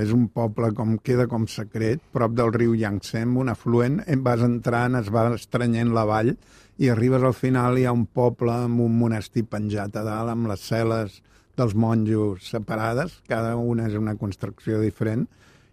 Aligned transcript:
és 0.00 0.10
un 0.14 0.26
poble 0.34 0.72
com 0.74 0.96
queda 0.98 1.26
com 1.30 1.46
secret, 1.50 2.02
prop 2.12 2.34
del 2.34 2.50
riu 2.54 2.74
Yangtze, 2.74 3.22
un 3.24 3.52
afluent, 3.52 4.00
vas 4.26 4.42
entrant, 4.42 4.98
es 4.98 5.10
va 5.14 5.28
estrenyent 5.34 5.92
la 5.94 6.04
vall 6.08 6.34
i 6.82 6.90
arribes 6.90 7.22
al 7.22 7.36
final 7.38 7.78
hi 7.78 7.86
ha 7.86 7.94
un 7.94 8.06
poble 8.06 8.52
amb 8.64 8.82
un 8.82 8.96
monestir 8.98 9.44
penjat 9.46 9.94
a 9.96 10.02
dalt, 10.02 10.32
amb 10.32 10.50
les 10.50 10.64
cel·les 10.66 11.20
dels 11.54 11.74
monjos 11.78 12.48
separades, 12.50 13.20
cada 13.30 13.54
una 13.56 13.86
és 13.86 13.94
una 13.94 14.16
construcció 14.18 14.80
diferent, 14.82 15.28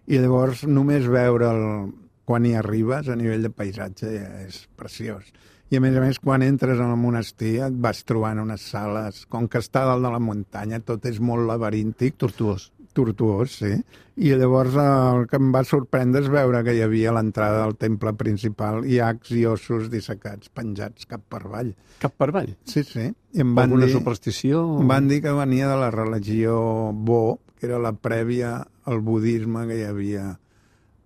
i 0.06 0.20
llavors 0.22 0.66
només 0.70 1.10
veure'l 1.10 1.90
quan 2.26 2.46
hi 2.46 2.54
arribes 2.56 3.10
a 3.10 3.18
nivell 3.18 3.48
de 3.48 3.50
paisatge 3.50 4.12
és 4.46 4.62
preciós. 4.78 5.26
I 5.72 5.80
a 5.80 5.82
més 5.82 5.96
a 5.96 6.04
més, 6.04 6.20
quan 6.20 6.44
entres 6.44 6.82
en 6.84 6.92
el 6.92 7.00
monestir 7.00 7.56
et 7.66 7.76
vas 7.84 8.04
trobant 8.04 8.42
unes 8.44 8.64
sales, 8.74 9.24
com 9.32 9.48
que 9.48 9.62
està 9.64 9.86
dalt 9.88 10.04
de 10.04 10.12
la 10.12 10.20
muntanya, 10.20 10.82
tot 10.84 11.08
és 11.08 11.22
molt 11.24 11.48
laberíntic. 11.48 12.18
Tortuós. 12.20 12.70
Tortuós, 12.96 13.58
sí. 13.62 13.72
I 14.22 14.34
llavors 14.38 14.76
el 14.78 15.26
que 15.32 15.40
em 15.40 15.52
va 15.54 15.64
sorprendre 15.68 16.22
és 16.22 16.30
veure 16.32 16.62
que 16.66 16.76
hi 16.76 16.82
havia 16.86 17.10
a 17.12 17.16
l'entrada 17.16 17.64
del 17.64 17.78
temple 17.80 18.14
principal 18.20 18.84
iacs 18.86 19.32
i 19.38 19.46
ossos 19.50 19.90
dissecats 19.94 20.52
penjats 20.54 21.08
cap 21.10 21.24
per 21.32 21.42
avall. 21.46 21.72
Cap 22.04 22.18
per 22.20 22.30
avall? 22.30 22.54
Sí, 22.68 22.84
sí. 22.88 23.08
I 23.10 23.44
em 23.46 23.56
van 23.56 23.72
Alguna 23.72 23.88
dir, 23.88 23.96
superstició? 23.96 24.64
Em 24.84 24.92
van 24.92 25.08
dir 25.10 25.22
que 25.24 25.34
venia 25.38 25.70
de 25.72 25.80
la 25.80 25.90
religió 25.96 26.58
Bo, 26.94 27.40
que 27.58 27.70
era 27.70 27.80
la 27.80 27.94
prèvia 27.94 28.58
al 28.86 29.02
budisme 29.06 29.68
que 29.70 29.80
hi 29.80 29.86
havia 29.88 30.26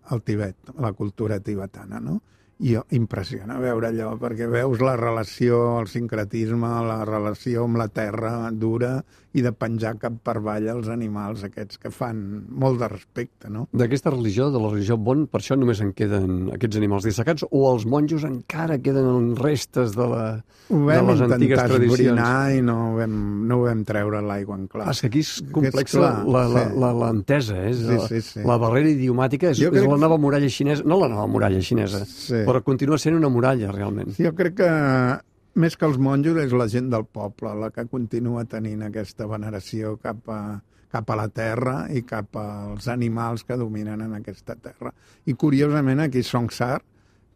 al 0.09 0.21
Tibet, 0.21 0.73
la 0.79 0.93
cultura 0.93 1.39
tibetana, 1.39 1.99
no? 1.99 2.21
I 2.63 2.77
impressiona 2.95 3.57
veure 3.59 3.89
allò, 3.89 4.13
perquè 4.19 4.47
veus 4.47 4.79
la 4.79 4.95
relació, 4.95 5.79
el 5.81 5.89
sincretisme, 5.91 6.69
la 6.87 7.01
relació 7.07 7.65
amb 7.67 7.81
la 7.81 7.89
terra 7.91 8.49
dura 8.55 9.01
i 9.35 9.41
de 9.43 9.51
penjar 9.51 9.97
cap 9.99 10.13
per 10.23 10.37
avall 10.39 10.69
els 10.71 10.87
animals 10.87 11.41
aquests 11.43 11.81
que 11.81 11.89
fan 11.91 12.21
molt 12.55 12.79
de 12.79 12.87
respecte, 12.87 13.49
no? 13.51 13.65
D'aquesta 13.75 14.13
religió, 14.13 14.47
de 14.53 14.61
la 14.63 14.69
religió 14.71 14.95
Bon, 14.95 15.25
per 15.27 15.41
això 15.41 15.57
només 15.59 15.81
en 15.83 15.91
queden 15.97 16.53
aquests 16.55 16.79
animals 16.79 17.03
dissecats 17.03 17.43
o 17.49 17.65
els 17.73 17.83
monjos 17.85 18.23
encara 18.23 18.77
queden 18.79 19.09
en 19.11 19.27
restes 19.35 19.91
de, 19.97 20.07
la, 20.07 20.23
de 20.69 21.01
les 21.09 21.23
antigues 21.27 21.59
tradicions? 21.67 22.23
i 22.55 22.61
no 22.63 22.77
ho 22.77 22.93
vam, 23.01 23.17
no 23.49 23.57
ho 23.59 23.65
vam 23.67 23.83
treure 23.87 24.23
l'aigua 24.23 24.55
en 24.55 24.69
clar. 24.71 24.87
Ah, 24.87 24.95
és 24.95 25.03
que 25.03 25.11
aquí 25.11 25.25
és 25.25 25.33
complexa 25.51 25.99
clar, 25.99 26.13
la, 26.23 26.45
la, 26.55 26.63
sí. 26.69 26.79
la, 26.85 26.93
l'entesa, 27.03 27.59
eh? 27.59 27.73
és 27.73 27.83
Sí, 27.83 27.91
la, 27.91 28.07
sí, 28.07 28.23
sí. 28.23 28.45
la 28.47 28.57
barrera 28.61 28.93
idiomàtica 28.95 29.51
és, 29.51 29.59
és 29.59 29.75
crec 29.75 29.91
la 29.91 29.99
nova 29.99 30.21
muralla 30.21 30.47
xinesa, 30.47 30.87
no 30.87 31.01
la 31.03 31.11
nova 31.11 31.27
muralla 31.27 31.59
xinesa, 31.59 32.05
Sí. 32.07 32.44
Però 32.45 32.61
continua 32.63 32.99
sent 33.01 33.17
una 33.17 33.31
muralla, 33.33 33.71
realment. 33.73 34.13
Jo 34.19 34.31
crec 34.37 34.59
que 34.61 34.69
més 35.55 35.77
que 35.79 35.87
els 35.87 35.97
monjos 36.01 36.37
és 36.41 36.53
la 36.55 36.67
gent 36.71 36.89
del 36.91 37.05
poble 37.07 37.53
la 37.59 37.71
que 37.71 37.85
continua 37.91 38.43
tenint 38.49 38.83
aquesta 38.85 39.27
veneració 39.31 39.95
cap 40.03 40.31
a, 40.31 40.41
cap 40.91 41.11
a 41.11 41.17
la 41.19 41.29
terra 41.31 41.75
i 41.91 42.03
cap 42.07 42.35
als 42.39 42.89
animals 42.91 43.45
que 43.47 43.57
dominen 43.59 44.03
en 44.05 44.17
aquesta 44.17 44.55
terra. 44.55 44.91
I 45.25 45.35
curiosament 45.39 46.03
aquí 46.03 46.23
Songsar, 46.23 46.79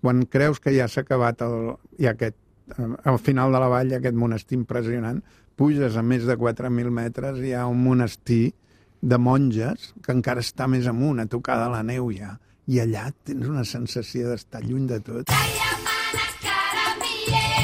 quan 0.02 0.26
creus 0.32 0.62
que 0.64 0.76
ja 0.76 0.88
s'ha 0.88 1.04
acabat 1.04 1.44
el, 1.48 1.74
i 2.00 2.08
aquest, 2.12 2.38
eh, 2.76 2.90
al 3.12 3.20
final 3.24 3.56
de 3.56 3.64
la 3.64 3.72
vall 3.72 3.96
aquest 3.98 4.16
monestir 4.16 4.60
impressionant, 4.60 5.22
puges 5.60 5.98
a 6.00 6.04
més 6.04 6.28
de 6.28 6.38
4.000 6.40 6.92
metres 6.96 7.40
i 7.40 7.50
hi 7.50 7.56
ha 7.58 7.66
un 7.68 7.82
monestir 7.84 8.54
de 9.02 9.18
monges 9.20 9.94
que 10.04 10.16
encara 10.16 10.44
està 10.44 10.68
més 10.72 10.88
amunt, 10.88 11.20
a 11.20 11.28
tocar 11.28 11.60
de 11.64 11.68
la 11.72 11.84
neu 11.84 12.12
ja 12.16 12.38
i 12.70 12.78
allà 12.84 13.08
tens 13.26 13.48
una 13.50 13.64
sensació 13.66 14.30
d'estar 14.30 14.62
lluny 14.66 14.86
de 14.92 15.00
tot. 15.06 15.32
Calla, 15.32 15.72
mana, 15.88 16.28
cara, 16.44 17.59